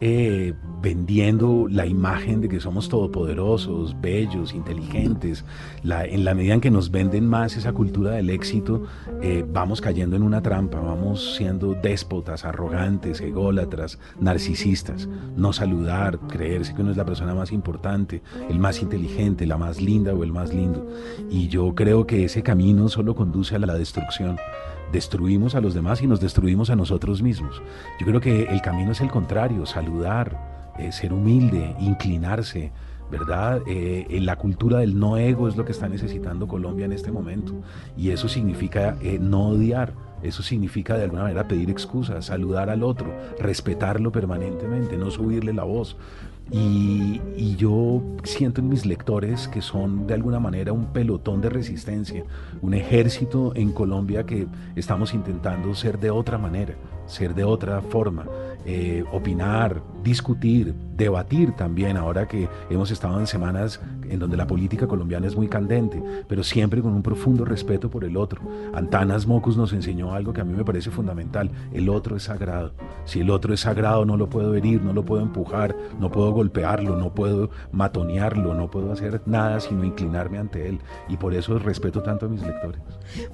eh, 0.00 0.54
vendiendo 0.82 1.66
la 1.70 1.86
imagen 1.86 2.40
de 2.40 2.48
que 2.48 2.60
somos 2.60 2.88
todopoderosos, 2.88 3.98
bellos, 4.00 4.52
inteligentes. 4.52 5.44
en 5.82 6.24
la 6.24 6.34
medida 6.34 6.54
en 6.54 6.60
que 6.60 6.70
nos 6.70 6.90
venden 6.90 7.26
más 7.26 7.56
esa 7.56 7.72
cultura 7.72 8.12
del 8.12 8.30
éxito, 8.30 8.84
eh, 9.22 9.44
vamos 9.46 9.80
cayendo 9.80 10.16
en 10.16 10.22
una 10.22 10.42
trampa, 10.42 10.80
vamos 10.80 11.36
siendo 11.36 11.74
déspotas, 11.74 12.44
arrogantes, 12.44 13.20
ególatras, 13.20 13.98
narcisistas. 14.20 15.08
No 15.36 15.52
saludar, 15.52 16.18
creerse 16.28 16.74
que 16.74 16.82
uno 16.82 16.90
es 16.90 16.96
la 16.96 17.06
persona 17.06 17.34
más 17.34 17.52
importante, 17.52 18.22
el 18.50 18.58
más 18.58 18.82
inteligente, 18.82 19.46
la 19.46 19.56
más 19.56 19.80
linda 19.80 20.12
o 20.12 20.24
el 20.24 20.32
más 20.32 20.52
lindo. 20.52 20.86
Y 21.30 21.48
yo 21.48 21.74
creo 21.74 22.06
que 22.06 22.24
ese 22.24 22.42
camino 22.42 22.88
solo 22.88 23.14
conduce 23.14 23.56
a 23.56 23.58
la 23.60 23.74
destrucción 23.74 24.36
destruimos 24.92 25.54
a 25.54 25.60
los 25.60 25.74
demás 25.74 26.02
y 26.02 26.06
nos 26.06 26.20
destruimos 26.20 26.70
a 26.70 26.76
nosotros 26.76 27.22
mismos. 27.22 27.62
Yo 28.00 28.06
creo 28.06 28.20
que 28.20 28.44
el 28.44 28.62
camino 28.62 28.92
es 28.92 29.00
el 29.00 29.10
contrario, 29.10 29.66
saludar, 29.66 30.72
eh, 30.78 30.92
ser 30.92 31.12
humilde, 31.12 31.74
inclinarse, 31.80 32.72
¿verdad? 33.10 33.62
Eh, 33.66 34.18
la 34.22 34.36
cultura 34.36 34.78
del 34.78 34.98
no 34.98 35.16
ego 35.16 35.48
es 35.48 35.56
lo 35.56 35.64
que 35.64 35.72
está 35.72 35.88
necesitando 35.88 36.48
Colombia 36.48 36.86
en 36.86 36.92
este 36.92 37.12
momento 37.12 37.54
y 37.96 38.10
eso 38.10 38.28
significa 38.28 38.96
eh, 39.02 39.18
no 39.20 39.48
odiar. 39.48 39.92
Eso 40.22 40.42
significa 40.42 40.96
de 40.96 41.04
alguna 41.04 41.24
manera 41.24 41.46
pedir 41.46 41.68
excusas, 41.68 42.24
saludar 42.26 42.70
al 42.70 42.82
otro, 42.82 43.14
respetarlo 43.38 44.10
permanentemente, 44.10 44.96
no 44.96 45.10
subirle 45.10 45.52
la 45.52 45.64
voz, 45.64 45.98
y, 46.50 47.20
yo 47.56 48.02
siento 48.24 48.60
en 48.60 48.68
mis 48.68 48.84
lectores 48.84 49.48
que 49.48 49.62
son 49.62 50.06
de 50.06 50.14
alguna 50.14 50.40
manera 50.40 50.72
un 50.72 50.86
pelotón 50.86 51.40
de 51.40 51.48
resistencia, 51.48 52.24
un 52.62 52.74
ejército 52.74 53.52
en 53.54 53.72
Colombia 53.72 54.26
que 54.26 54.48
estamos 54.74 55.14
intentando 55.14 55.74
ser 55.74 55.98
de 55.98 56.10
otra 56.10 56.36
manera, 56.36 56.74
ser 57.06 57.34
de 57.34 57.44
otra 57.44 57.80
forma, 57.80 58.26
eh, 58.66 59.04
opinar, 59.12 59.82
discutir, 60.02 60.74
debatir 60.96 61.52
también, 61.52 61.96
ahora 61.96 62.28
que 62.28 62.48
hemos 62.70 62.90
estado 62.90 63.18
en 63.18 63.26
semanas 63.26 63.80
en 64.08 64.18
donde 64.18 64.36
la 64.36 64.46
política 64.46 64.86
colombiana 64.86 65.26
es 65.26 65.36
muy 65.36 65.48
candente, 65.48 66.02
pero 66.28 66.42
siempre 66.42 66.82
con 66.82 66.92
un 66.92 67.02
profundo 67.02 67.44
respeto 67.44 67.90
por 67.90 68.04
el 68.04 68.16
otro. 68.16 68.40
Antanas 68.74 69.26
Mocus 69.26 69.56
nos 69.56 69.72
enseñó 69.72 70.14
algo 70.14 70.32
que 70.32 70.40
a 70.40 70.44
mí 70.44 70.54
me 70.54 70.64
parece 70.64 70.90
fundamental, 70.90 71.50
el 71.72 71.88
otro 71.88 72.16
es 72.16 72.24
sagrado. 72.24 72.72
Si 73.04 73.20
el 73.20 73.30
otro 73.30 73.54
es 73.54 73.60
sagrado 73.60 74.04
no 74.04 74.16
lo 74.16 74.28
puedo 74.28 74.54
herir, 74.54 74.82
no 74.82 74.92
lo 74.92 75.04
puedo 75.04 75.22
empujar, 75.22 75.74
no 75.98 76.10
puedo 76.10 76.32
golpearlo, 76.32 76.96
no 76.96 77.14
puedo 77.14 77.50
matonearlo, 77.72 78.54
no 78.54 78.70
puedo 78.70 78.92
hacer 78.92 79.22
nada 79.26 79.60
sino 79.60 79.84
inclinarme 79.84 80.38
ante 80.38 80.68
él. 80.68 80.80
Y 81.08 81.16
por 81.16 81.34
eso 81.34 81.58
respeto 81.58 82.02
tanto 82.02 82.26
a 82.26 82.28
mis 82.28 82.42
lectores. 82.42 82.80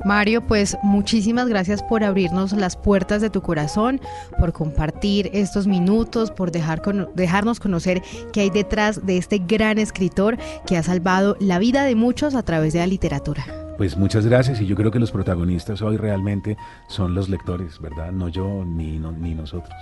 Mario, 0.05 0.47
pues 0.47 0.77
muchísimas 0.83 1.49
gracias 1.49 1.83
por 1.83 2.05
abrirnos 2.05 2.53
las 2.53 2.77
puertas 2.77 3.21
de 3.21 3.31
tu 3.31 3.43
corazón, 3.43 4.01
por 4.39 4.53
compartir 4.53 5.31
estos 5.33 5.67
minutos, 5.67 6.31
por 6.31 6.51
dejar 6.51 6.83
dejarnos 7.15 7.61
conocer 7.61 8.03
qué 8.33 8.43
hay 8.43 8.51
detrás 8.51 9.05
de 9.07 9.17
este 9.17 9.39
gran 9.39 9.79
escritor 9.79 10.39
que 10.67 10.77
ha 10.77 10.83
salvado 10.83 11.37
la 11.41 11.59
vida 11.59 11.85
de 11.85 11.95
muchos 11.95 12.35
a 12.35 12.43
través 12.43 12.73
de 12.73 12.81
la 12.81 12.87
literatura. 12.87 13.45
Pues 13.81 13.97
muchas 13.97 14.27
gracias 14.27 14.61
y 14.61 14.67
yo 14.67 14.77
creo 14.77 14.91
que 14.91 14.99
los 14.99 15.11
protagonistas 15.11 15.81
hoy 15.81 15.97
realmente 15.97 16.59
son 16.87 17.15
los 17.15 17.31
lectores, 17.31 17.81
¿verdad? 17.81 18.13
No 18.13 18.29
yo 18.29 18.63
ni, 18.67 18.99
ni 18.99 19.35
nosotros. 19.35 19.73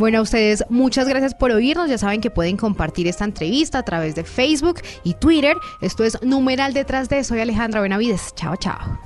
Bueno, 0.00 0.18
a 0.18 0.22
ustedes 0.22 0.64
muchas 0.68 1.08
gracias 1.08 1.32
por 1.32 1.52
oírnos. 1.52 1.88
Ya 1.88 1.96
saben 1.96 2.20
que 2.20 2.30
pueden 2.30 2.56
compartir 2.56 3.06
esta 3.06 3.24
entrevista 3.24 3.78
a 3.78 3.84
través 3.84 4.16
de 4.16 4.24
Facebook 4.24 4.80
y 5.04 5.14
Twitter. 5.14 5.56
Esto 5.80 6.02
es 6.02 6.20
Numeral 6.24 6.74
detrás 6.74 7.08
de. 7.08 7.22
Soy 7.22 7.38
Alejandra 7.38 7.80
Benavides. 7.80 8.34
Chao, 8.34 8.56
chao. 8.56 9.05